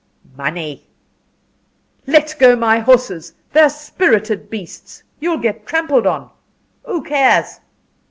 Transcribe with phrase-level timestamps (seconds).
[0.35, 0.87] "Money."
[2.07, 3.33] "Let go my horses!
[3.53, 5.03] They're spirited beasts.
[5.19, 6.31] You'll get trampled on."
[6.87, 7.59] "Who cares?"